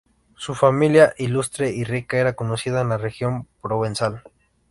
[0.35, 4.23] Su familia, ilustre y rica, era conocida en la región provenzal.